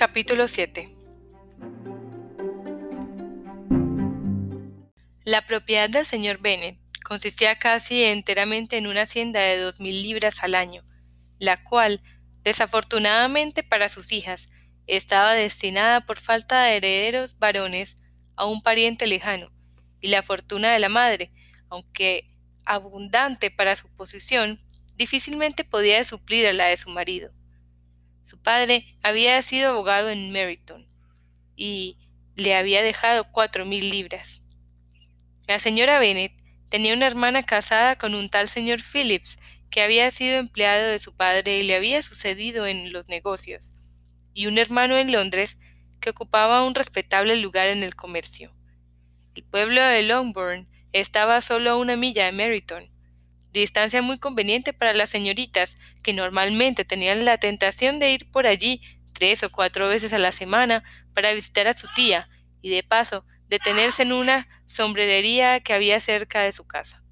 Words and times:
Capítulo 0.00 0.48
7 0.48 0.88
La 5.26 5.46
propiedad 5.46 5.90
del 5.90 6.06
señor 6.06 6.38
Bennet 6.38 6.78
consistía 7.04 7.58
casi 7.58 8.04
enteramente 8.04 8.78
en 8.78 8.86
una 8.86 9.02
hacienda 9.02 9.42
de 9.42 9.58
dos 9.58 9.78
mil 9.78 10.00
libras 10.00 10.42
al 10.42 10.54
año, 10.54 10.84
la 11.38 11.58
cual, 11.58 12.00
desafortunadamente 12.42 13.62
para 13.62 13.90
sus 13.90 14.10
hijas, 14.12 14.48
estaba 14.86 15.34
destinada 15.34 16.06
por 16.06 16.18
falta 16.18 16.62
de 16.62 16.78
herederos 16.78 17.38
varones 17.38 17.98
a 18.36 18.46
un 18.46 18.62
pariente 18.62 19.06
lejano, 19.06 19.52
y 20.00 20.08
la 20.08 20.22
fortuna 20.22 20.72
de 20.72 20.78
la 20.78 20.88
madre, 20.88 21.30
aunque 21.68 22.34
abundante 22.64 23.50
para 23.50 23.76
su 23.76 23.94
posición, 23.94 24.60
difícilmente 24.96 25.62
podía 25.62 26.02
suplir 26.04 26.46
a 26.46 26.54
la 26.54 26.68
de 26.68 26.78
su 26.78 26.88
marido. 26.88 27.34
Su 28.30 28.40
padre 28.40 28.86
había 29.02 29.42
sido 29.42 29.70
abogado 29.70 30.08
en 30.08 30.30
Meryton 30.30 30.86
y 31.56 31.98
le 32.36 32.54
había 32.54 32.80
dejado 32.80 33.32
cuatro 33.32 33.64
mil 33.64 33.90
libras. 33.90 34.40
La 35.48 35.58
señora 35.58 35.98
Bennet 35.98 36.30
tenía 36.68 36.94
una 36.94 37.08
hermana 37.08 37.42
casada 37.42 37.98
con 37.98 38.14
un 38.14 38.30
tal 38.30 38.46
señor 38.46 38.82
Phillips, 38.82 39.40
que 39.68 39.82
había 39.82 40.08
sido 40.12 40.38
empleado 40.38 40.90
de 40.90 41.00
su 41.00 41.12
padre 41.16 41.58
y 41.58 41.64
le 41.64 41.74
había 41.74 42.02
sucedido 42.02 42.68
en 42.68 42.92
los 42.92 43.08
negocios, 43.08 43.74
y 44.32 44.46
un 44.46 44.58
hermano 44.58 44.96
en 44.96 45.10
Londres 45.10 45.58
que 46.00 46.10
ocupaba 46.10 46.64
un 46.64 46.76
respetable 46.76 47.34
lugar 47.34 47.66
en 47.66 47.82
el 47.82 47.96
comercio. 47.96 48.54
El 49.34 49.42
pueblo 49.42 49.82
de 49.82 50.04
Longbourn 50.04 50.68
estaba 50.92 51.42
solo 51.42 51.70
a 51.70 51.76
una 51.76 51.96
milla 51.96 52.26
de 52.26 52.32
Meryton, 52.32 52.92
distancia 53.52 54.02
muy 54.02 54.18
conveniente 54.18 54.72
para 54.72 54.94
las 54.94 55.10
señoritas, 55.10 55.76
que 56.02 56.12
normalmente 56.12 56.84
tenían 56.84 57.24
la 57.24 57.38
tentación 57.38 57.98
de 57.98 58.10
ir 58.10 58.30
por 58.30 58.46
allí 58.46 58.80
tres 59.12 59.42
o 59.42 59.50
cuatro 59.50 59.88
veces 59.88 60.12
a 60.12 60.18
la 60.18 60.32
semana 60.32 60.82
para 61.14 61.32
visitar 61.32 61.66
a 61.66 61.74
su 61.74 61.88
tía 61.94 62.28
y 62.62 62.70
de 62.70 62.82
paso 62.82 63.24
detenerse 63.48 64.02
en 64.02 64.12
una 64.12 64.48
sombrerería 64.66 65.60
que 65.60 65.74
había 65.74 65.98
cerca 66.00 66.42
de 66.42 66.52
su 66.52 66.66
casa. 66.66 67.02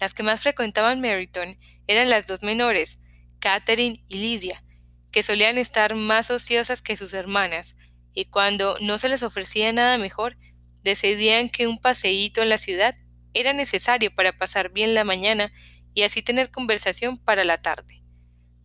Las 0.00 0.12
que 0.12 0.24
más 0.24 0.40
frecuentaban 0.42 1.00
Meryton 1.00 1.58
eran 1.86 2.10
las 2.10 2.26
dos 2.26 2.42
menores, 2.42 2.98
Catherine 3.38 4.04
y 4.08 4.18
Lydia, 4.18 4.64
que 5.12 5.22
solían 5.22 5.58
estar 5.58 5.94
más 5.94 6.30
ociosas 6.30 6.82
que 6.82 6.96
sus 6.96 7.14
hermanas, 7.14 7.76
y 8.12 8.26
cuando 8.26 8.76
no 8.80 8.98
se 8.98 9.08
les 9.08 9.22
ofrecía 9.22 9.72
nada 9.72 9.98
mejor, 9.98 10.36
decidían 10.82 11.48
que 11.48 11.66
un 11.66 11.80
paseíto 11.80 12.42
en 12.42 12.48
la 12.48 12.58
ciudad 12.58 12.96
era 13.34 13.52
necesario 13.52 14.14
para 14.14 14.36
pasar 14.38 14.72
bien 14.72 14.94
la 14.94 15.04
mañana 15.04 15.52
y 15.92 16.02
así 16.02 16.22
tener 16.22 16.50
conversación 16.50 17.18
para 17.18 17.44
la 17.44 17.58
tarde. 17.58 18.02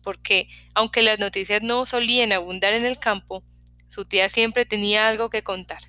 Porque, 0.02 0.48
aunque 0.74 1.02
las 1.02 1.18
noticias 1.18 1.62
no 1.62 1.84
solían 1.84 2.32
abundar 2.32 2.72
en 2.72 2.86
el 2.86 2.98
campo, 2.98 3.42
su 3.88 4.04
tía 4.04 4.28
siempre 4.28 4.64
tenía 4.64 5.08
algo 5.08 5.30
que 5.30 5.42
contar. 5.42 5.80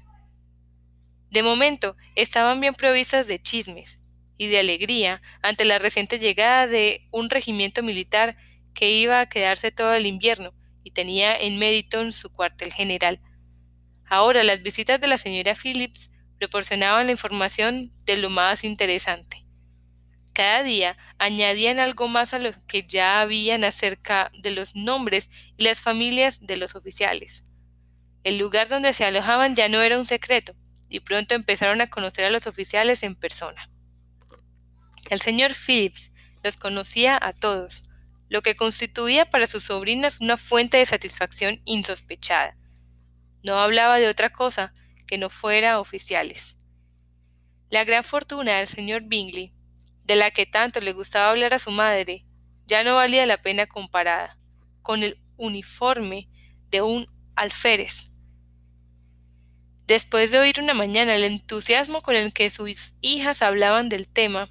De 1.29 1.43
momento, 1.43 1.95
estaban 2.15 2.59
bien 2.59 2.73
provistas 2.73 3.27
de 3.27 3.41
chismes 3.41 3.99
y 4.37 4.47
de 4.47 4.59
alegría 4.59 5.21
ante 5.41 5.65
la 5.65 5.79
reciente 5.79 6.19
llegada 6.19 6.67
de 6.67 7.07
un 7.11 7.29
regimiento 7.29 7.83
militar 7.83 8.35
que 8.73 8.91
iba 8.91 9.19
a 9.19 9.29
quedarse 9.29 9.71
todo 9.71 9.93
el 9.93 10.05
invierno 10.05 10.53
y 10.83 10.91
tenía 10.91 11.35
en 11.35 11.59
Meriton 11.59 12.11
su 12.11 12.31
cuartel 12.31 12.73
general. 12.73 13.21
Ahora 14.05 14.43
las 14.43 14.61
visitas 14.61 14.99
de 14.99 15.07
la 15.07 15.17
señora 15.17 15.55
Phillips 15.55 16.11
proporcionaban 16.41 17.05
la 17.05 17.11
información 17.11 17.93
de 18.03 18.17
lo 18.17 18.31
más 18.31 18.63
interesante. 18.63 19.45
Cada 20.33 20.63
día 20.63 20.97
añadían 21.19 21.79
algo 21.79 22.07
más 22.07 22.33
a 22.33 22.39
lo 22.39 22.49
que 22.65 22.81
ya 22.81 23.21
habían 23.21 23.63
acerca 23.63 24.31
de 24.41 24.49
los 24.49 24.75
nombres 24.75 25.29
y 25.55 25.65
las 25.65 25.81
familias 25.81 26.39
de 26.41 26.57
los 26.57 26.73
oficiales. 26.73 27.43
El 28.23 28.39
lugar 28.39 28.69
donde 28.69 28.91
se 28.93 29.05
alojaban 29.05 29.55
ya 29.55 29.69
no 29.69 29.83
era 29.83 29.99
un 29.99 30.05
secreto, 30.05 30.55
y 30.89 31.01
pronto 31.01 31.35
empezaron 31.35 31.79
a 31.79 31.91
conocer 31.91 32.25
a 32.25 32.31
los 32.31 32.47
oficiales 32.47 33.03
en 33.03 33.13
persona. 33.13 33.69
El 35.11 35.21
señor 35.21 35.51
Phillips 35.53 36.11
los 36.43 36.57
conocía 36.57 37.19
a 37.21 37.33
todos, 37.33 37.83
lo 38.29 38.41
que 38.41 38.55
constituía 38.55 39.29
para 39.29 39.45
sus 39.45 39.65
sobrinas 39.65 40.21
una 40.21 40.37
fuente 40.37 40.77
de 40.77 40.87
satisfacción 40.87 41.61
insospechada. 41.65 42.57
No 43.43 43.59
hablaba 43.59 43.99
de 43.99 44.09
otra 44.09 44.31
cosa 44.31 44.73
que 45.11 45.17
no 45.17 45.29
fuera 45.29 45.81
oficiales. 45.81 46.55
La 47.69 47.83
gran 47.83 48.05
fortuna 48.05 48.59
del 48.59 48.67
señor 48.67 49.01
Bingley, 49.03 49.51
de 50.05 50.15
la 50.15 50.31
que 50.31 50.45
tanto 50.45 50.79
le 50.79 50.93
gustaba 50.93 51.29
hablar 51.29 51.53
a 51.53 51.59
su 51.59 51.69
madre, 51.69 52.25
ya 52.65 52.85
no 52.85 52.95
valía 52.95 53.25
la 53.25 53.41
pena 53.41 53.67
comparada 53.67 54.37
con 54.81 55.03
el 55.03 55.19
uniforme 55.35 56.29
de 56.69 56.81
un 56.81 57.07
alférez. 57.35 58.09
Después 59.85 60.31
de 60.31 60.39
oír 60.39 60.61
una 60.61 60.73
mañana 60.73 61.13
el 61.13 61.25
entusiasmo 61.25 61.99
con 61.99 62.15
el 62.15 62.31
que 62.31 62.49
sus 62.49 62.95
hijas 63.01 63.41
hablaban 63.41 63.89
del 63.89 64.07
tema, 64.07 64.49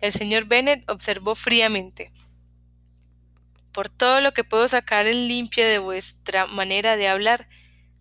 el 0.00 0.12
señor 0.12 0.46
Bennet 0.46 0.82
observó 0.90 1.36
fríamente 1.36 2.10
Por 3.70 3.88
todo 3.88 4.20
lo 4.20 4.32
que 4.32 4.42
puedo 4.42 4.66
sacar 4.66 5.06
en 5.06 5.28
limpio 5.28 5.64
de 5.64 5.78
vuestra 5.78 6.46
manera 6.46 6.96
de 6.96 7.06
hablar, 7.06 7.48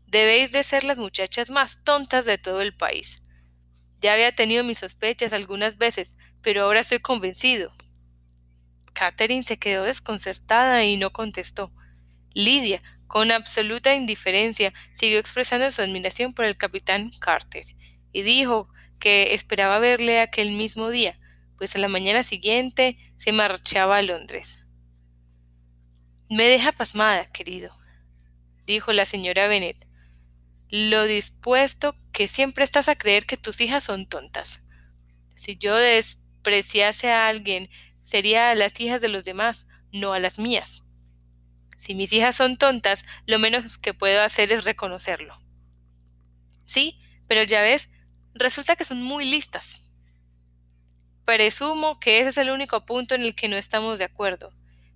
Debéis 0.10 0.52
de 0.52 0.64
ser 0.64 0.86
las 0.86 0.98
muchachas 0.98 1.52
más 1.52 1.84
tontas 1.84 2.26
de 2.26 2.40
todo 2.40 2.62
el 2.62 2.74
país. 2.74 3.22
Ya 4.02 4.14
había 4.14 4.34
tenido 4.34 4.64
mis 4.64 4.80
sospechas 4.80 5.34
algunas 5.34 5.78
veces, 5.78 6.18
pero 6.42 6.64
ahora 6.64 6.80
estoy 6.80 6.98
convencido. 6.98 7.72
Catherine 8.94 9.44
se 9.44 9.60
quedó 9.60 9.84
desconcertada 9.84 10.84
y 10.84 10.98
no 10.98 11.14
contestó. 11.14 11.72
Lidia, 12.34 12.82
con 13.06 13.32
absoluta 13.32 13.94
indiferencia, 13.94 14.74
siguió 14.94 15.20
expresando 15.20 15.70
su 15.70 15.84
admiración 15.84 16.34
por 16.34 16.46
el 16.46 16.58
capitán 16.58 17.12
Carter, 17.20 17.66
y 18.12 18.24
dijo 18.24 18.68
que 18.98 19.36
esperaba 19.36 19.78
verle 19.78 20.22
aquel 20.22 20.54
mismo 20.54 20.90
día, 20.90 21.20
pues 21.56 21.76
a 21.76 21.80
la 21.80 21.88
mañana 21.88 22.24
siguiente 22.24 22.98
se 23.18 23.32
marchaba 23.32 23.98
a 23.98 24.02
Londres. 24.02 24.66
Me 26.32 26.46
deja 26.46 26.72
pasmada, 26.72 27.32
querido, 27.32 27.78
dijo 28.66 28.92
la 28.92 29.06
señora 29.06 29.48
Bennet 29.48 29.89
lo 30.70 31.06
dispuesto 31.06 31.96
que 32.12 32.28
siempre 32.28 32.64
estás 32.64 32.90
a 32.90 32.96
creer 32.96 33.26
que 33.26 33.38
tus 33.38 33.60
hijas 33.60 33.84
son 33.84 34.08
tontas. 34.08 34.62
Si 35.36 35.58
yo 35.58 35.76
despreciase 35.76 37.12
a 37.12 37.28
alguien, 37.28 37.70
sería 38.02 38.52
a 38.52 38.56
las 38.56 38.80
hijas 38.80 39.02
de 39.02 39.10
los 39.10 39.26
demás, 39.26 39.68
no 39.92 40.14
a 40.14 40.20
las 40.20 40.38
mías. 40.38 40.84
Si 41.80 41.96
mis 41.96 42.14
hijas 42.14 42.36
son 42.36 42.58
tontas, 42.58 43.06
lo 43.26 43.40
menos 43.40 43.78
que 43.78 43.94
puedo 43.94 44.22
hacer 44.22 44.54
es 44.54 44.64
reconocerlo. 44.64 45.40
Sí, 46.66 47.02
pero 47.28 47.44
ya 47.44 47.62
ves, 47.62 47.90
resulta 48.36 48.76
que 48.76 48.86
son 48.86 49.02
muy 49.02 49.26
listas. 49.26 49.82
Presumo 51.26 52.00
que 52.00 52.20
ese 52.20 52.30
es 52.30 52.38
el 52.38 52.52
único 52.52 52.86
punto 52.86 53.16
en 53.16 53.22
el 53.22 53.34
que 53.34 53.48
no 53.48 53.56
estamos 53.56 53.98
de 53.98 54.06
acuerdo. 54.06 54.52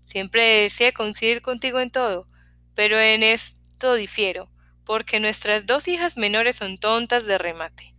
Siempre 0.05 0.63
deseo 0.63 0.93
coincidir 0.93 1.41
contigo 1.41 1.79
en 1.79 1.89
todo, 1.89 2.27
pero 2.75 2.99
en 2.99 3.23
esto 3.23 3.95
difiero 3.95 4.52
porque 4.85 5.19
nuestras 5.19 5.65
dos 5.65 5.87
hijas 5.87 6.17
menores 6.17 6.57
son 6.57 6.77
tontas 6.77 7.25
de 7.25 7.37
remate. 7.37 7.93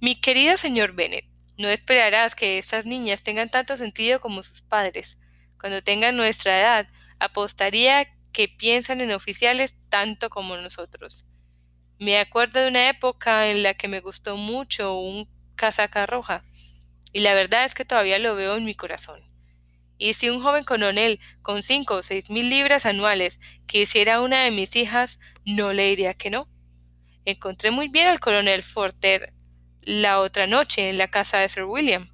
Mi 0.00 0.20
querida 0.20 0.56
señor 0.56 0.92
Bennet, 0.92 1.24
no 1.58 1.68
esperarás 1.68 2.34
que 2.34 2.58
estas 2.58 2.84
niñas 2.84 3.22
tengan 3.22 3.48
tanto 3.48 3.76
sentido 3.76 4.20
como 4.20 4.42
sus 4.42 4.60
padres. 4.60 5.18
Cuando 5.58 5.82
tengan 5.82 6.16
nuestra 6.16 6.60
edad, 6.60 6.86
apostaría 7.18 8.06
que 8.32 8.48
piensan 8.48 9.00
en 9.00 9.12
oficiales 9.12 9.74
tanto 9.88 10.28
como 10.28 10.56
nosotros. 10.56 11.24
Me 11.98 12.18
acuerdo 12.18 12.60
de 12.60 12.68
una 12.68 12.90
época 12.90 13.48
en 13.48 13.62
la 13.62 13.72
que 13.72 13.88
me 13.88 14.00
gustó 14.00 14.36
mucho 14.36 14.98
un 14.98 15.30
casaca 15.54 16.04
roja, 16.04 16.44
y 17.12 17.20
la 17.20 17.32
verdad 17.32 17.64
es 17.64 17.74
que 17.74 17.86
todavía 17.86 18.18
lo 18.18 18.34
veo 18.34 18.56
en 18.56 18.66
mi 18.66 18.74
corazón. 18.74 19.22
Y 19.96 20.12
si 20.12 20.28
un 20.28 20.42
joven 20.42 20.64
coronel 20.64 21.18
con 21.40 21.62
cinco 21.62 21.94
o 21.94 22.02
seis 22.02 22.28
mil 22.28 22.50
libras 22.50 22.84
anuales 22.84 23.40
quisiera 23.64 24.20
una 24.20 24.42
de 24.42 24.50
mis 24.50 24.76
hijas, 24.76 25.18
no 25.46 25.72
le 25.72 25.88
diría 25.88 26.12
que 26.14 26.28
no. 26.28 26.48
Encontré 27.24 27.70
muy 27.70 27.88
bien 27.88 28.08
al 28.08 28.20
coronel 28.20 28.62
Forter 28.62 29.32
la 29.80 30.20
otra 30.20 30.46
noche 30.46 30.90
en 30.90 30.98
la 30.98 31.08
casa 31.08 31.38
de 31.38 31.48
Sir 31.48 31.64
William. 31.64 32.10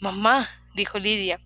Mamá, 0.00 0.48
dijo 0.74 0.98
Lidia, 0.98 1.40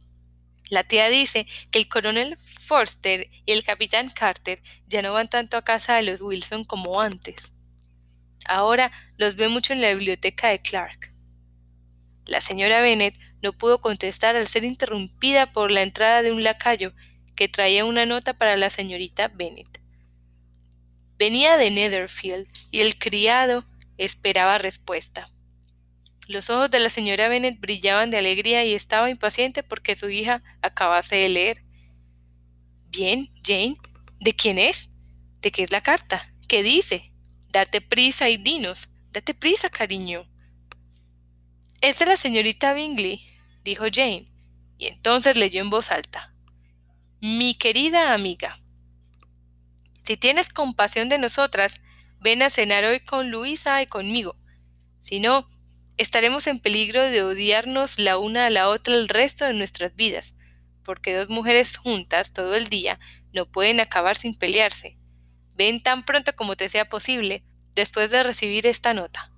la 0.70 0.85
tía 0.85 1.09
dice 1.09 1.47
que 1.70 1.79
el 1.79 1.88
coronel 1.88 2.37
Forster 2.61 3.29
y 3.47 3.53
el 3.53 3.65
capitán 3.65 4.11
Carter 4.11 4.62
ya 4.87 5.00
no 5.00 5.15
van 5.15 5.29
tanto 5.29 5.56
a 5.56 5.65
casa 5.65 5.97
de 5.97 6.03
los 6.03 6.20
Wilson 6.20 6.65
como 6.65 7.00
antes. 7.00 7.53
Ahora 8.47 8.93
los 9.17 9.37
ve 9.37 9.49
mucho 9.49 9.73
en 9.73 9.81
la 9.81 9.93
biblioteca 9.94 10.49
de 10.49 10.61
Clark. 10.61 11.14
La 12.26 12.43
señora 12.43 12.82
Bennet 12.82 13.19
no 13.43 13.55
pudo 13.55 13.81
contestar 13.81 14.37
al 14.37 14.47
ser 14.47 14.64
interrumpida 14.64 15.53
por 15.53 15.71
la 15.71 15.82
entrada 15.82 16.23
de 16.23 16.32
un 16.32 16.43
lacayo 16.43 16.93
que 17.35 17.49
traía 17.49 17.87
una 17.87 18.05
nota 18.05 18.35
para 18.35 18.56
la 18.56 18.69
señorita 18.69 19.29
Bennet. 19.29 19.77
Venía 21.19 21.56
de 21.56 21.70
Netherfield 21.70 22.47
y 22.70 22.81
el 22.81 22.97
criado 22.97 23.65
esperaba 23.97 24.59
respuesta. 24.59 25.29
Los 26.29 26.49
ojos 26.49 26.70
de 26.70 26.79
la 26.79 26.91
señora 26.91 27.29
Bennet 27.29 27.59
brillaban 27.59 28.11
de 28.11 28.19
alegría 28.19 28.65
y 28.65 28.75
estaba 28.75 29.11
impaciente 29.11 29.62
porque 29.62 29.97
su 29.97 30.11
hija 30.11 30.43
acabase 30.62 31.17
de 31.17 31.29
leer. 31.29 31.65
Bien, 32.91 33.31
Jane, 33.43 33.76
¿de 34.20 34.32
quién 34.35 34.59
es? 34.59 34.91
¿De 35.41 35.50
qué 35.50 35.62
es 35.62 35.73
la 35.73 35.81
carta? 35.81 36.32
¿Qué 36.47 36.62
dice? 36.62 37.12
Date 37.50 37.81
prisa 37.81 38.29
y 38.29 38.37
dinos. 38.37 38.88
Date 39.11 39.35
prisa, 39.35 39.69
cariño. 39.69 40.29
Es 41.81 41.99
de 41.99 42.06
la 42.06 42.17
señorita 42.17 42.75
Bingley, 42.75 43.26
dijo 43.64 43.85
Jane, 43.93 44.26
y 44.79 44.87
entonces 44.87 45.37
leyó 45.37 45.62
en 45.62 45.71
voz 45.71 45.91
alta. 45.91 46.35
Mi 47.21 47.55
querida 47.55 48.14
amiga, 48.14 48.61
si 50.03 50.17
tienes 50.17 50.49
compasión 50.49 51.09
de 51.09 51.19
nosotras, 51.19 51.81
ven 52.21 52.43
a 52.43 52.50
cenar 52.50 52.85
hoy 52.85 53.00
con 53.00 53.31
Luisa 53.31 53.81
y 53.83 53.87
conmigo. 53.87 54.37
Si 55.00 55.21
no, 55.21 55.49
estaremos 55.97 56.47
en 56.47 56.61
peligro 56.61 57.03
de 57.03 57.23
odiarnos 57.23 57.99
la 57.99 58.19
una 58.19 58.47
a 58.47 58.50
la 58.50 58.69
otra 58.69 58.95
el 58.95 59.09
resto 59.09 59.45
de 59.45 59.55
nuestras 59.55 59.95
vidas, 59.95 60.37
porque 60.85 61.15
dos 61.15 61.29
mujeres 61.29 61.77
juntas 61.77 62.33
todo 62.33 62.55
el 62.55 62.69
día 62.69 62.99
no 63.33 63.47
pueden 63.47 63.81
acabar 63.81 64.17
sin 64.17 64.35
pelearse. 64.35 64.97
Ven 65.55 65.83
tan 65.83 66.05
pronto 66.05 66.35
como 66.35 66.56
te 66.56 66.69
sea 66.69 66.89
posible, 66.89 67.45
después 67.75 68.11
de 68.11 68.23
recibir 68.23 68.67
esta 68.67 68.95
nota. 68.95 69.33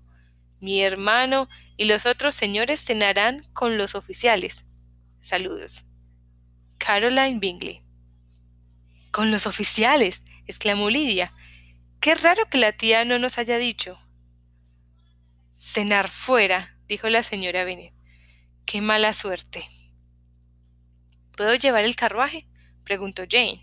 Mi 0.61 0.83
hermano 0.83 1.49
y 1.77 1.87
los 1.87 2.05
otros 2.05 2.35
señores 2.35 2.81
cenarán 2.85 3.43
con 3.55 3.79
los 3.79 3.95
oficiales. 3.95 4.67
Saludos. 5.21 5.87
Caroline 6.79 7.39
Bingley. 7.39 7.83
Con 9.11 9.31
los 9.31 9.47
oficiales, 9.47 10.23
exclamó 10.51 10.91
Lidia. 10.91 11.33
Qué 12.01 12.15
raro 12.15 12.47
que 12.51 12.59
la 12.59 12.73
tía 12.73 13.05
no 13.05 13.19
nos 13.19 13.39
haya 13.39 13.59
dicho. 13.59 13.99
Cenar 15.55 16.11
fuera, 16.11 16.77
dijo 16.89 17.09
la 17.09 17.23
señora 17.23 17.65
Bennet. 17.65 17.95
Qué 18.67 18.81
mala 18.81 19.13
suerte. 19.13 19.67
¿Puedo 21.37 21.55
llevar 21.55 21.85
el 21.85 21.97
carruaje? 21.97 22.47
preguntó 22.85 23.25
Jane. 23.29 23.61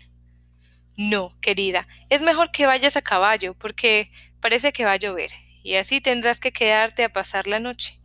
No, 0.96 1.38
querida, 1.40 1.86
es 2.10 2.22
mejor 2.22 2.50
que 2.50 2.66
vayas 2.66 2.96
a 2.96 3.02
caballo, 3.02 3.54
porque 3.54 4.10
parece 4.40 4.72
que 4.72 4.84
va 4.84 4.92
a 4.92 4.96
llover, 4.96 5.30
y 5.62 5.76
así 5.76 6.00
tendrás 6.00 6.40
que 6.40 6.52
quedarte 6.52 7.04
a 7.04 7.12
pasar 7.12 7.46
la 7.46 7.60
noche. 7.60 8.00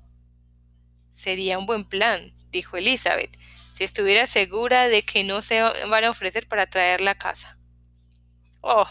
Sería 1.09 1.57
un 1.57 1.65
buen 1.65 1.85
plan, 1.85 2.33
dijo 2.51 2.77
Elizabeth, 2.77 3.35
si 3.73 3.83
estuviera 3.83 4.27
segura 4.27 4.87
de 4.87 5.03
que 5.03 5.23
no 5.23 5.41
se 5.41 5.61
van 5.61 6.03
a 6.03 6.09
ofrecer 6.09 6.47
para 6.47 6.67
traer 6.67 7.01
la 7.01 7.15
casa. 7.15 7.57
Oh, 8.65 8.87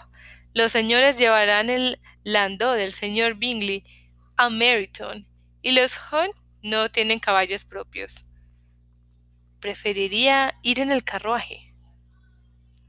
los 0.52 0.70
señores 0.70 1.16
llevarán 1.16 1.70
el 1.70 1.98
landó 2.24 2.72
del 2.72 2.92
señor 2.92 3.36
Bingley 3.36 3.84
a 4.36 4.50
Meryton, 4.50 5.26
y 5.62 5.72
los 5.72 5.98
Hunt 6.12 6.36
no 6.62 6.90
tienen 6.90 7.18
caballos 7.18 7.64
propios. 7.64 8.26
Preferiría 9.60 10.58
ir 10.62 10.78
en 10.78 10.92
el 10.92 11.04
carruaje. 11.04 11.74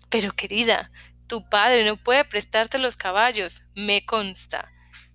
Pero 0.09 0.35
querida, 0.35 0.91
tu 1.27 1.47
padre 1.47 1.85
no 1.85 1.95
puede 1.95 2.25
prestarte 2.25 2.77
los 2.79 2.97
caballos, 2.97 3.63
me 3.75 4.05
consta. 4.05 4.67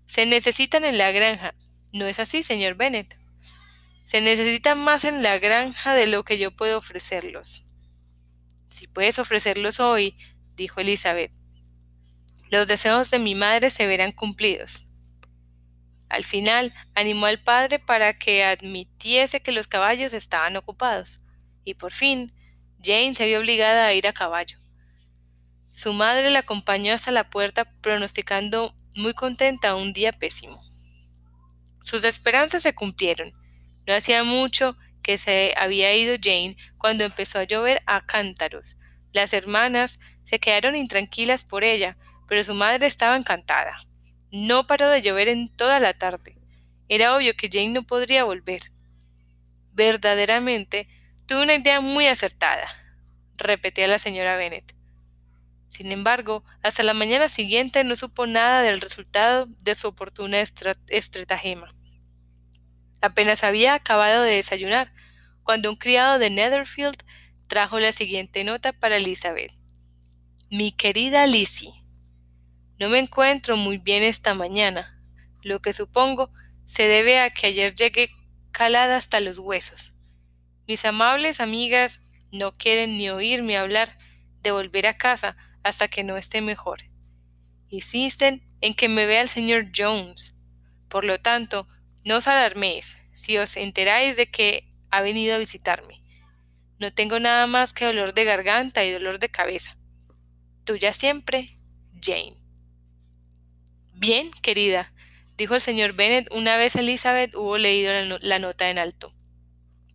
Se 0.06 0.24
necesitan 0.24 0.86
en 0.86 0.96
la 0.96 1.10
granja. 1.10 1.54
¿No 1.92 2.06
es 2.06 2.18
así, 2.18 2.42
señor 2.42 2.76
Bennet? 2.76 3.18
Se 4.04 4.22
necesitan 4.22 4.82
más 4.82 5.04
en 5.04 5.22
la 5.22 5.38
granja 5.38 5.92
de 5.92 6.06
lo 6.06 6.24
que 6.24 6.38
yo 6.38 6.50
puedo 6.56 6.78
ofrecerlos. 6.78 7.66
Si 8.70 8.86
puedes 8.86 9.18
ofrecerlos 9.18 9.80
hoy, 9.80 10.16
dijo 10.56 10.80
Elizabeth, 10.80 11.30
los 12.50 12.66
deseos 12.66 13.10
de 13.10 13.18
mi 13.18 13.34
madre 13.34 13.70
se 13.70 13.86
verán 13.86 14.12
cumplidos. 14.12 14.86
Al 16.08 16.24
final 16.24 16.72
animó 16.94 17.26
al 17.26 17.42
padre 17.42 17.78
para 17.78 18.18
que 18.18 18.44
admitiese 18.44 19.40
que 19.40 19.52
los 19.52 19.68
caballos 19.68 20.12
estaban 20.12 20.56
ocupados, 20.56 21.20
y 21.64 21.74
por 21.74 21.92
fin 21.92 22.32
Jane 22.82 23.14
se 23.14 23.26
vio 23.26 23.40
obligada 23.40 23.86
a 23.86 23.92
ir 23.92 24.06
a 24.06 24.12
caballo. 24.12 24.58
Su 25.72 25.92
madre 25.92 26.30
la 26.30 26.40
acompañó 26.40 26.94
hasta 26.94 27.10
la 27.10 27.28
puerta 27.30 27.70
pronosticando 27.82 28.74
muy 28.94 29.14
contenta 29.14 29.76
un 29.76 29.92
día 29.92 30.12
pésimo. 30.12 30.62
Sus 31.82 32.04
esperanzas 32.04 32.62
se 32.62 32.74
cumplieron. 32.74 33.32
No 33.86 33.94
hacía 33.94 34.24
mucho 34.24 34.76
que 35.02 35.18
se 35.18 35.54
había 35.56 35.94
ido 35.94 36.16
Jane 36.20 36.56
cuando 36.78 37.04
empezó 37.04 37.38
a 37.38 37.44
llover 37.44 37.82
a 37.86 38.04
cántaros. 38.04 38.76
Las 39.12 39.32
hermanas 39.32 39.98
se 40.24 40.38
quedaron 40.38 40.76
intranquilas 40.76 41.44
por 41.44 41.64
ella, 41.64 41.96
pero 42.28 42.44
su 42.44 42.54
madre 42.54 42.86
estaba 42.86 43.16
encantada. 43.16 43.78
No 44.30 44.66
paró 44.66 44.90
de 44.90 45.02
llover 45.02 45.28
en 45.28 45.48
toda 45.48 45.80
la 45.80 45.94
tarde. 45.94 46.36
Era 46.88 47.16
obvio 47.16 47.34
que 47.34 47.48
Jane 47.50 47.70
no 47.70 47.82
podría 47.82 48.24
volver. 48.24 48.62
Verdaderamente, 49.72 50.88
tuve 51.26 51.42
una 51.42 51.54
idea 51.54 51.80
muy 51.80 52.06
acertada, 52.06 52.66
repetía 53.36 53.86
la 53.86 53.98
señora 53.98 54.36
Bennet. 54.36 54.74
Sin 55.70 55.92
embargo, 55.92 56.44
hasta 56.62 56.82
la 56.82 56.94
mañana 56.94 57.28
siguiente 57.28 57.84
no 57.84 57.94
supo 57.94 58.26
nada 58.26 58.62
del 58.62 58.80
resultado 58.80 59.46
de 59.60 59.74
su 59.74 59.88
oportuna 59.88 60.40
estratagema. 60.40 61.68
Apenas 63.00 63.44
había 63.44 63.74
acabado 63.74 64.22
de 64.22 64.36
desayunar, 64.36 64.92
cuando 65.44 65.70
un 65.70 65.76
criado 65.76 66.18
de 66.18 66.30
Netherfield 66.30 66.96
trajo 67.46 67.78
la 67.78 67.92
siguiente 67.92 68.42
nota 68.44 68.72
para 68.72 68.96
Elizabeth. 68.96 69.52
Mi 70.50 70.72
querida 70.72 71.26
Lizzie, 71.26 71.77
no 72.78 72.88
me 72.88 72.98
encuentro 72.98 73.56
muy 73.56 73.78
bien 73.78 74.02
esta 74.02 74.34
mañana, 74.34 75.00
lo 75.42 75.60
que 75.60 75.72
supongo 75.72 76.30
se 76.64 76.84
debe 76.84 77.18
a 77.18 77.30
que 77.30 77.48
ayer 77.48 77.74
llegué 77.74 78.08
calada 78.52 78.96
hasta 78.96 79.20
los 79.20 79.38
huesos. 79.38 79.94
Mis 80.66 80.84
amables 80.84 81.40
amigas 81.40 82.00
no 82.30 82.56
quieren 82.56 82.96
ni 82.98 83.08
oírme 83.08 83.56
hablar 83.56 83.96
de 84.42 84.52
volver 84.52 84.86
a 84.86 84.96
casa 84.96 85.36
hasta 85.62 85.88
que 85.88 86.04
no 86.04 86.16
esté 86.16 86.40
mejor. 86.40 86.82
Insisten 87.68 88.46
en 88.60 88.74
que 88.74 88.88
me 88.88 89.06
vea 89.06 89.22
el 89.22 89.28
señor 89.28 89.68
Jones. 89.74 90.34
Por 90.88 91.04
lo 91.04 91.18
tanto, 91.18 91.68
no 92.04 92.16
os 92.16 92.28
alarméis 92.28 92.98
si 93.12 93.38
os 93.38 93.56
enteráis 93.56 94.16
de 94.16 94.30
que 94.30 94.72
ha 94.90 95.02
venido 95.02 95.34
a 95.34 95.38
visitarme. 95.38 96.00
No 96.78 96.92
tengo 96.92 97.18
nada 97.18 97.46
más 97.46 97.72
que 97.72 97.84
dolor 97.84 98.14
de 98.14 98.24
garganta 98.24 98.84
y 98.84 98.92
dolor 98.92 99.18
de 99.18 99.30
cabeza. 99.30 99.76
Tuya 100.64 100.92
siempre, 100.92 101.58
Jane. 102.00 102.36
Bien, 104.00 104.30
querida, 104.42 104.92
dijo 105.36 105.56
el 105.56 105.60
señor 105.60 105.92
Bennet 105.92 106.28
una 106.30 106.56
vez 106.56 106.76
Elizabeth 106.76 107.34
hubo 107.34 107.58
leído 107.58 107.92
la, 108.20 108.38
nota 108.38 108.70
en 108.70 108.78
alto. 108.78 109.12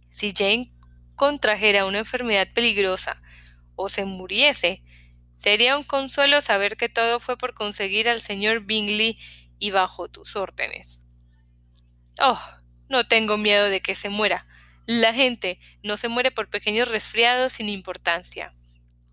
Si 0.10 0.34
Jane 0.36 0.74
contrajera 1.16 1.86
una 1.86 2.00
enfermedad 2.00 2.50
peligrosa 2.54 3.22
o 3.78 3.88
se 3.88 4.04
muriese, 4.04 4.84
sería 5.38 5.78
un 5.78 5.86
consuelo 5.86 6.42
saber 6.42 6.76
que 6.76 6.90
todo 6.90 7.22
fue 7.22 7.38
por 7.38 7.54
conseguir 7.54 8.10
al 8.10 8.20
señor 8.20 8.66
Bingley 8.66 9.18
y 9.58 9.72
bajo 9.72 10.10
tus 10.10 10.36
órdenes. 10.36 11.02
Oh, 12.20 12.42
no 12.90 13.08
tengo 13.08 13.38
miedo 13.38 13.70
de 13.70 13.80
que 13.80 13.96
se 13.96 14.10
muera. 14.10 14.46
La 14.86 15.14
gente 15.14 15.62
no 15.82 15.96
se 15.96 16.10
muere 16.10 16.30
por 16.30 16.50
pequeños 16.50 16.92
resfriados 16.92 17.54
sin 17.54 17.70
importancia. 17.70 18.54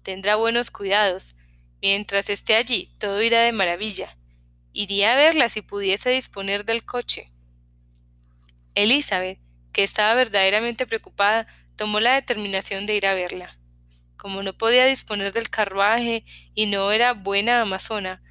Tendrá 0.03 0.35
buenos 0.35 0.73
cuidados. 0.73 1.37
Mientras 1.81 2.29
esté 2.29 2.57
allí, 2.57 2.93
todo 2.99 3.23
irá 3.23 3.43
de 3.43 3.53
maravilla. 3.53 4.17
Iría 4.73 5.13
a 5.13 5.17
verla 5.17 5.49
si 5.49 5.63
pudiese 5.63 6.11
disponer 6.11 6.65
del 6.65 6.85
coche. 6.85 7.33
Elizabeth, 8.75 9.39
que 9.73 9.83
estaba 9.83 10.15
verdaderamente 10.15 10.87
preocupada, 10.87 11.47
tomó 11.77 12.01
la 12.01 12.15
determinación 12.15 12.87
de 12.87 12.95
ir 12.95 13.07
a 13.07 13.15
verla. 13.15 13.59
Como 14.17 14.43
no 14.43 14.57
podía 14.57 14.85
disponer 14.87 15.33
del 15.33 15.51
carruaje 15.51 16.25
y 16.55 16.67
no 16.67 16.93
era 16.93 17.15
buena 17.15 17.63
amazona, 17.63 18.23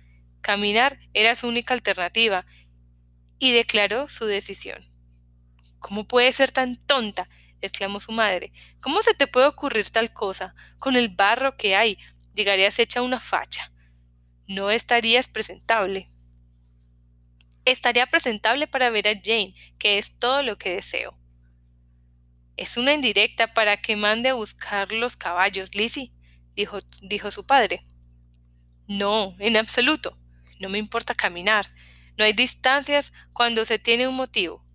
caminar 0.41 1.00
era 1.13 1.36
su 1.36 1.48
única 1.48 1.74
alternativa, 1.74 2.46
y 3.39 3.51
declaró 3.51 4.10
su 4.10 4.25
decisión. 4.25 4.86
¿Cómo 5.79 6.08
puede 6.08 6.31
ser 6.31 6.51
tan 6.51 6.75
tonta? 6.75 7.29
exclamó 7.62 8.00
su 8.00 8.12
madre. 8.12 8.51
¿Cómo 8.81 9.01
se 9.01 9.13
te 9.13 9.27
puede 9.27 9.48
ocurrir 9.48 9.89
tal 9.89 10.13
cosa? 10.13 10.53
Con 10.77 10.96
el 10.96 11.10
barro 11.10 11.58
que 11.58 11.75
hay, 11.75 11.98
llegarías 12.34 12.79
hecha 12.79 13.01
una 13.01 13.19
facha. 13.19 13.72
No 14.48 14.69
estarías 14.72 15.27
presentable. 15.27 16.10
Estaría 17.70 18.08
presentable 18.08 18.66
para 18.66 18.90
ver 18.90 19.08
a 19.08 19.14
Jane, 19.14 19.54
que 19.78 20.00
es 20.00 20.18
todo 20.18 20.42
lo 20.42 20.58
que 20.58 20.74
deseo. 20.74 21.16
Es 22.58 22.78
una 22.78 22.94
indirecta 22.94 23.54
para 23.54 23.78
que 23.78 23.96
mande 23.96 24.30
a 24.30 24.34
buscar 24.34 24.92
los 24.92 25.16
caballos, 25.16 25.76
Lizzie, 25.76 26.12
dijo, 26.56 26.80
dijo 27.04 27.30
su 27.30 27.46
padre. 27.46 27.86
No, 28.88 29.36
en 29.38 29.56
absoluto. 29.56 30.18
No 30.60 30.70
me 30.70 30.80
importa 30.80 31.14
caminar. 31.14 31.72
No 32.18 32.26
hay 32.26 32.34
distancias 32.34 33.14
cuando 33.34 33.64
se 33.66 33.78
tiene 33.78 34.08
un 34.08 34.16
motivo. 34.16 34.66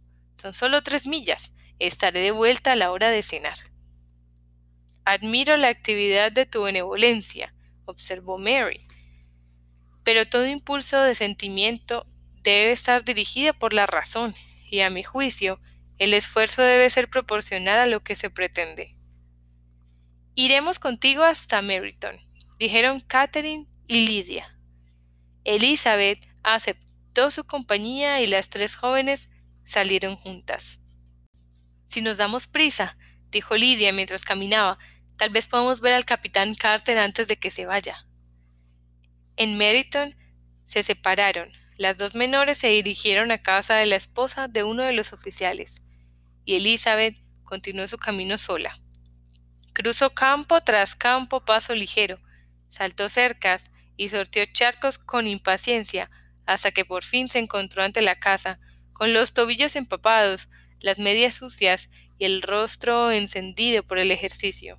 Son 0.40 0.52
solo 0.52 0.84
tres 0.84 1.04
millas. 1.04 1.52
Estaré 1.80 2.20
de 2.20 2.30
vuelta 2.30 2.72
a 2.72 2.76
la 2.76 2.92
hora 2.92 3.10
de 3.10 3.22
cenar. 3.22 3.58
Admiro 5.04 5.56
la 5.56 5.66
actividad 5.66 6.30
de 6.30 6.46
tu 6.46 6.62
benevolencia, 6.62 7.52
observó 7.86 8.38
Mary. 8.38 8.86
Pero 10.04 10.28
todo 10.28 10.46
impulso 10.46 11.00
de 11.00 11.16
sentimiento 11.16 12.06
debe 12.52 12.72
estar 12.72 13.04
dirigida 13.04 13.52
por 13.52 13.72
la 13.72 13.86
razón, 13.86 14.34
y 14.70 14.80
a 14.80 14.90
mi 14.90 15.02
juicio, 15.02 15.60
el 15.98 16.14
esfuerzo 16.14 16.62
debe 16.62 16.90
ser 16.90 17.08
proporcional 17.08 17.78
a 17.78 17.86
lo 17.86 18.00
que 18.00 18.14
se 18.14 18.30
pretende. 18.30 18.96
Iremos 20.34 20.78
contigo 20.78 21.22
hasta 21.22 21.62
Meryton, 21.62 22.16
dijeron 22.58 23.00
Catherine 23.00 23.66
y 23.86 24.06
Lydia. 24.06 24.58
Elizabeth 25.44 26.26
aceptó 26.42 27.30
su 27.30 27.44
compañía 27.44 28.20
y 28.20 28.26
las 28.26 28.48
tres 28.50 28.74
jóvenes 28.74 29.30
salieron 29.64 30.16
juntas. 30.16 30.80
Si 31.86 32.00
nos 32.00 32.16
damos 32.16 32.46
prisa, 32.46 32.96
dijo 33.30 33.56
Lidia 33.56 33.92
mientras 33.92 34.24
caminaba, 34.24 34.78
tal 35.16 35.30
vez 35.30 35.46
podamos 35.46 35.80
ver 35.80 35.94
al 35.94 36.04
capitán 36.04 36.54
Carter 36.54 36.98
antes 36.98 37.28
de 37.28 37.36
que 37.36 37.50
se 37.50 37.66
vaya. 37.66 38.06
En 39.36 39.56
Meriton 39.56 40.16
se 40.66 40.82
separaron. 40.82 41.50
Las 41.76 41.98
dos 41.98 42.14
menores 42.14 42.58
se 42.58 42.68
dirigieron 42.68 43.32
a 43.32 43.42
casa 43.42 43.74
de 43.74 43.86
la 43.86 43.96
esposa 43.96 44.46
de 44.46 44.62
uno 44.62 44.84
de 44.84 44.92
los 44.92 45.12
oficiales, 45.12 45.82
y 46.44 46.54
Elizabeth 46.54 47.16
continuó 47.42 47.88
su 47.88 47.98
camino 47.98 48.38
sola. 48.38 48.78
Cruzó 49.72 50.14
campo 50.14 50.60
tras 50.60 50.94
campo 50.94 51.44
paso 51.44 51.74
ligero, 51.74 52.20
saltó 52.70 53.08
cercas 53.08 53.72
y 53.96 54.08
sortió 54.08 54.44
charcos 54.52 54.98
con 54.98 55.26
impaciencia, 55.26 56.10
hasta 56.46 56.70
que 56.70 56.84
por 56.84 57.02
fin 57.02 57.28
se 57.28 57.40
encontró 57.40 57.82
ante 57.82 58.02
la 58.02 58.14
casa, 58.14 58.60
con 58.92 59.12
los 59.12 59.32
tobillos 59.32 59.74
empapados, 59.74 60.48
las 60.78 60.98
medias 60.98 61.34
sucias 61.34 61.90
y 62.18 62.26
el 62.26 62.42
rostro 62.42 63.10
encendido 63.10 63.82
por 63.82 63.98
el 63.98 64.12
ejercicio. 64.12 64.78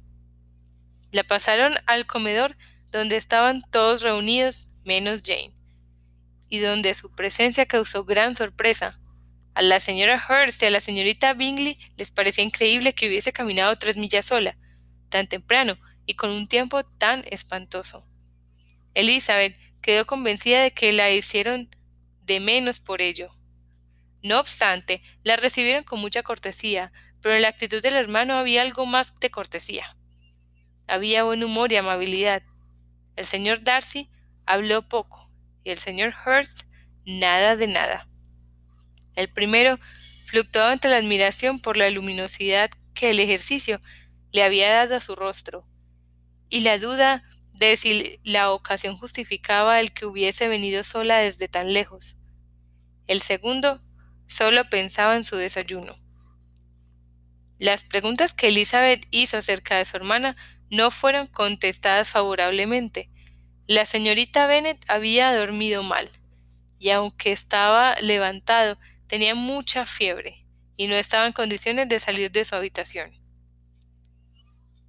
La 1.12 1.24
pasaron 1.24 1.74
al 1.88 2.06
comedor 2.06 2.56
donde 2.92 3.18
estaban 3.18 3.62
todos 3.72 4.02
reunidos 4.02 4.70
menos 4.86 5.24
Jane, 5.26 5.55
y 6.50 6.60
donde 6.60 6.94
su 6.94 7.12
presencia 7.12 7.66
causó 7.66 8.06
gran 8.06 8.36
sorpresa. 8.36 9.00
A 9.54 9.62
la 9.62 9.80
señora 9.80 10.24
Hurst 10.28 10.62
y 10.62 10.66
a 10.66 10.70
la 10.70 10.80
señorita 10.80 11.34
Bingley 11.34 11.78
les 11.98 12.12
parecía 12.12 12.44
increíble 12.44 12.94
que 12.94 13.08
hubiese 13.08 13.32
caminado 13.32 13.78
tres 13.78 13.98
millas 13.98 14.26
sola, 14.26 14.58
tan 15.10 15.28
temprano 15.28 15.78
y 16.06 16.16
con 16.16 16.30
un 16.30 16.48
tiempo 16.48 16.84
tan 16.84 17.24
espantoso. 17.30 18.06
Elizabeth 18.94 19.58
quedó 19.82 20.06
convencida 20.06 20.62
de 20.62 20.72
que 20.72 20.92
la 20.92 21.12
hicieron 21.12 21.70
de 22.24 22.40
menos 22.40 22.80
por 22.80 23.02
ello. 23.02 23.36
No 24.22 24.40
obstante, 24.40 25.02
la 25.24 25.38
recibieron 25.38 25.84
con 25.84 26.00
mucha 26.02 26.24
cortesía, 26.24 26.92
pero 27.22 27.36
en 27.36 27.44
la 27.44 27.50
actitud 27.50 27.82
del 27.82 27.96
hermano 27.96 28.38
había 28.38 28.62
algo 28.62 28.86
más 28.86 29.20
de 29.20 29.30
cortesía. 29.30 29.96
Había 30.88 31.24
buen 31.24 31.44
humor 31.44 31.72
y 31.72 31.78
amabilidad. 31.78 32.44
El 33.16 33.26
señor 33.26 33.64
Darcy 33.64 34.10
habló 34.46 34.88
poco 34.88 35.25
y 35.66 35.72
el 35.72 35.80
señor 35.80 36.14
Hurst 36.26 36.62
nada 37.06 37.58
de 37.58 37.68
nada. 37.68 38.08
El 39.16 39.30
primero 39.30 39.78
fluctuaba 40.28 40.72
entre 40.72 40.92
la 40.92 40.98
admiración 40.98 41.60
por 41.60 41.76
la 41.76 41.90
luminosidad 41.90 42.70
que 42.94 43.10
el 43.10 43.20
ejercicio 43.20 43.82
le 44.32 44.44
había 44.44 44.72
dado 44.72 44.96
a 44.96 45.02
su 45.02 45.16
rostro 45.16 45.68
y 46.50 46.62
la 46.62 46.78
duda 46.78 47.24
de 47.54 47.76
si 47.78 48.20
la 48.24 48.52
ocasión 48.52 48.98
justificaba 48.98 49.80
el 49.80 49.92
que 49.92 50.06
hubiese 50.06 50.48
venido 50.48 50.84
sola 50.84 51.18
desde 51.18 51.48
tan 51.48 51.74
lejos. 51.74 52.18
El 53.08 53.22
segundo 53.22 53.82
solo 54.28 54.70
pensaba 54.70 55.16
en 55.16 55.24
su 55.24 55.36
desayuno. 55.38 55.98
Las 57.58 57.84
preguntas 57.84 58.34
que 58.34 58.50
Elizabeth 58.50 59.06
hizo 59.12 59.38
acerca 59.38 59.78
de 59.78 59.86
su 59.86 59.96
hermana 59.96 60.36
no 60.70 60.92
fueron 60.92 61.28
contestadas 61.28 62.10
favorablemente. 62.10 63.10
La 63.68 63.88
señorita 63.88 64.46
Bennet 64.46 64.78
había 64.88 65.34
dormido 65.34 65.82
mal, 65.82 66.08
y 66.78 66.92
aunque 66.92 67.32
estaba 67.32 67.96
levantado, 67.96 68.78
tenía 69.08 69.34
mucha 69.34 69.88
fiebre, 69.88 70.46
y 70.78 70.86
no 70.86 70.94
estaba 70.94 71.26
en 71.26 71.34
condiciones 71.34 71.90
de 71.90 71.98
salir 71.98 72.32
de 72.32 72.44
su 72.44 72.54
habitación. 72.54 73.18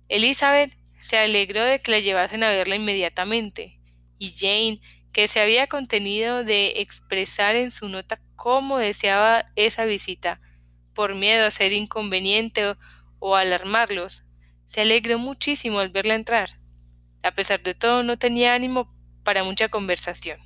Elizabeth 0.08 0.76
se 1.00 1.16
alegró 1.16 1.64
de 1.64 1.80
que 1.80 1.90
la 1.90 2.00
llevasen 2.00 2.42
a 2.42 2.48
verla 2.48 2.76
inmediatamente, 2.76 3.80
y 4.18 4.32
Jane, 4.32 4.82
que 5.10 5.26
se 5.26 5.40
había 5.40 5.68
contenido 5.68 6.44
de 6.44 6.74
expresar 6.82 7.56
en 7.56 7.70
su 7.70 7.88
nota 7.88 8.20
cómo 8.34 8.76
deseaba 8.76 9.46
esa 9.56 9.86
visita, 9.86 10.38
por 10.92 11.14
miedo 11.14 11.46
a 11.46 11.50
ser 11.50 11.72
inconveniente 11.72 12.74
o, 13.20 13.36
alarmarlos, 13.36 14.24
se 14.66 14.82
alegró 14.82 15.18
muchísimo 15.18 15.80
al 15.80 15.88
verla 15.88 16.14
entrar. 16.14 16.65
A 17.26 17.32
pesar 17.32 17.60
de 17.60 17.74
todo, 17.74 18.04
no 18.04 18.18
tenía 18.20 18.54
ánimo 18.54 18.88
para 19.24 19.42
mucha 19.42 19.68
conversación. 19.68 20.38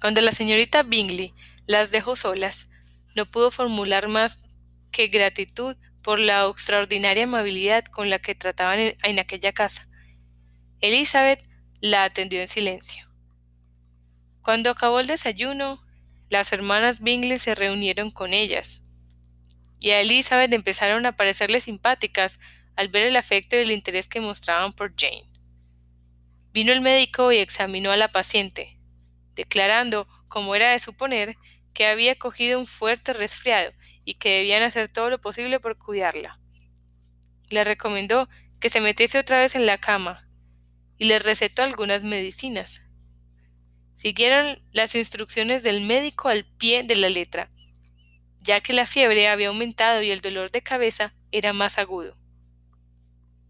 Cuando 0.00 0.20
la 0.20 0.30
señorita 0.30 0.84
Bingley 0.84 1.34
las 1.66 1.90
dejó 1.90 2.14
solas, 2.14 2.68
no 3.16 3.26
pudo 3.26 3.50
formular 3.50 4.06
más 4.06 4.40
que 4.92 5.08
gratitud 5.08 5.76
por 6.00 6.20
la 6.20 6.46
extraordinaria 6.46 7.24
amabilidad 7.24 7.84
con 7.86 8.08
la 8.08 8.20
que 8.20 8.36
trataban 8.36 8.94
en, 9.02 9.18
aquella 9.18 9.52
casa. 9.52 9.88
Elizabeth 10.80 11.42
la 11.80 12.04
atendió 12.04 12.40
en 12.40 12.46
silencio. 12.46 13.08
Cuando 14.42 14.70
acabó 14.70 15.00
el 15.00 15.08
desayuno, 15.08 15.84
las 16.30 16.52
hermanas 16.52 17.00
Bingley 17.00 17.38
se 17.38 17.56
reunieron 17.56 18.12
con 18.12 18.32
ellas, 18.32 18.80
y 19.80 19.90
a 19.90 20.02
Elizabeth 20.02 20.52
empezaron 20.52 21.04
a 21.04 21.16
parecerle 21.16 21.60
simpáticas 21.60 22.38
al 22.76 22.90
ver 22.90 23.08
el 23.08 23.16
afecto 23.16 23.56
y 23.56 23.62
el 23.62 23.72
interés 23.72 24.06
que 24.06 24.20
mostraban 24.20 24.72
por 24.72 24.94
Jane. 24.96 25.31
Vino 26.52 26.72
el 26.72 26.80
médico 26.80 27.32
y 27.32 27.38
examinó 27.38 27.90
a 27.90 27.96
la 27.96 28.12
paciente, 28.12 28.78
declarando, 29.34 30.06
como 30.28 30.54
era 30.54 30.70
de 30.72 30.78
suponer, 30.78 31.36
que 31.72 31.86
había 31.86 32.18
cogido 32.18 32.58
un 32.58 32.66
fuerte 32.66 33.12
resfriado 33.12 33.72
y 34.04 34.14
que 34.14 34.38
debían 34.38 34.62
hacer 34.62 34.90
todo 34.90 35.08
lo 35.10 35.20
posible 35.20 35.60
por 35.60 35.78
cuidarla. 35.78 36.38
Le 37.48 37.64
recomendó 37.64 38.28
que 38.60 38.68
se 38.68 38.80
metiese 38.80 39.18
otra 39.18 39.40
vez 39.40 39.54
en 39.54 39.66
la 39.66 39.78
cama 39.78 40.28
y 40.98 41.06
le 41.06 41.18
recetó 41.18 41.62
algunas 41.62 42.02
medicinas. 42.02 42.82
Siguieron 43.94 44.62
las 44.72 44.94
instrucciones 44.94 45.62
del 45.62 45.86
médico 45.86 46.28
al 46.28 46.44
pie 46.44 46.82
de 46.82 46.96
la 46.96 47.08
letra, 47.08 47.50
ya 48.42 48.60
que 48.60 48.72
la 48.72 48.86
fiebre 48.86 49.28
había 49.28 49.48
aumentado 49.48 50.02
y 50.02 50.10
el 50.10 50.20
dolor 50.20 50.50
de 50.50 50.62
cabeza 50.62 51.14
era 51.30 51.52
más 51.52 51.78
agudo. 51.78 52.16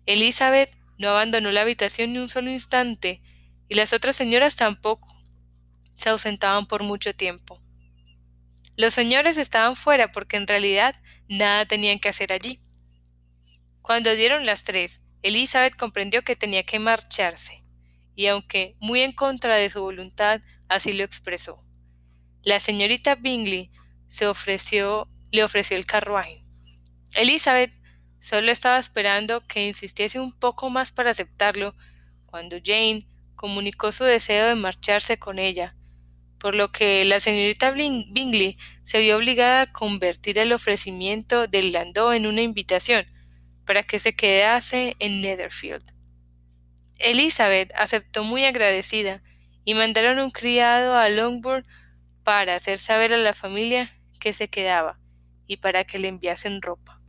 Elizabeth 0.06 0.76
no 0.99 1.09
abandonó 1.09 1.51
la 1.51 1.63
habitación 1.63 2.13
ni 2.13 2.19
un 2.19 2.29
solo 2.29 2.51
instante, 2.51 3.23
y 3.69 3.75
las 3.75 3.93
otras 3.93 4.17
señoras 4.17 4.57
tampoco. 4.57 5.09
Se 5.97 6.09
ausentaban 6.09 6.67
por 6.67 6.83
mucho 6.83 7.15
tiempo. 7.15 7.63
Los 8.77 8.95
señores 8.95 9.37
estaban 9.37 9.77
fuera 9.77 10.13
porque 10.13 10.37
en 10.37 10.47
realidad 10.47 10.95
nada 11.29 11.67
tenían 11.67 11.99
que 11.99 12.09
hacer 12.09 12.33
allí. 12.33 12.61
Cuando 13.83 14.15
dieron 14.15 14.47
las 14.47 14.65
tres, 14.65 15.03
Elizabeth 15.23 15.77
comprendió 15.77 16.23
que 16.23 16.37
tenía 16.37 16.65
que 16.65 16.79
marcharse, 16.79 17.63
y 18.15 18.27
aunque 18.27 18.77
muy 18.81 19.01
en 19.01 19.13
contra 19.13 19.57
de 19.57 19.71
su 19.71 19.81
voluntad, 19.81 20.41
así 20.69 20.93
lo 20.93 21.05
expresó. 21.05 21.65
La 22.43 22.61
señorita 22.61 23.15
Bingley 23.15 23.71
se 24.09 24.27
ofreció, 24.27 25.09
le 25.31 25.45
ofreció 25.45 25.77
el 25.77 25.87
carruaje. 25.87 26.45
Elizabeth 27.15 27.73
solo 28.23 28.52
estaba 28.52 28.79
esperando 28.79 29.45
que 29.47 29.67
insistiese 29.67 30.21
un 30.21 30.33
poco 30.33 30.71
más 30.71 30.93
para 30.93 31.11
aceptarlo, 31.11 31.75
cuando 32.25 32.57
Jane 32.64 33.09
comunicó 33.35 33.91
su 33.91 34.05
deseo 34.05 34.47
de 34.47 34.55
marcharse 34.55 35.19
con 35.19 35.41
ella, 35.41 35.75
por 36.38 36.55
lo 36.55 36.71
que 36.71 37.05
la 37.05 37.19
señorita 37.19 37.73
Bingley 37.73 38.57
se 38.85 39.00
vio 39.00 39.17
obligada 39.17 39.62
a 39.62 39.73
convertir 39.73 40.38
el 40.38 40.52
ofrecimiento 40.52 41.49
del 41.49 41.73
landó 41.73 42.12
en 42.12 42.26
una 42.26 42.43
invitación 42.43 43.05
para 43.67 43.83
que 43.83 43.99
se 43.99 44.14
quedase 44.14 44.95
en 45.00 45.21
Netherfield. 45.21 45.83
Elizabeth 46.99 47.73
aceptó 47.75 48.23
muy 48.23 48.45
agradecida 48.45 49.21
y 49.64 49.75
mandaron 49.75 50.21
un 50.21 50.31
criado 50.31 50.97
a 50.97 51.09
Longbourn 51.09 51.67
para 52.23 52.55
hacer 52.55 52.79
saber 52.79 53.12
a 53.12 53.19
la 53.19 53.35
familia 53.35 53.99
que 54.21 54.33
se 54.33 54.47
quedaba 54.47 55.00
y 55.49 55.57
para 55.57 55.83
que 55.83 55.99
le 55.99 56.07
enviasen 56.07 56.62
ropa. 56.62 57.01